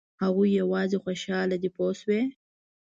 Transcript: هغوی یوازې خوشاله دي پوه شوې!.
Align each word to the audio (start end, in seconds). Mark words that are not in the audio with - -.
هغوی 0.23 0.49
یوازې 0.61 0.97
خوشاله 1.03 1.55
دي 1.61 1.69
پوه 1.75 1.93
شوې!. 1.99 2.21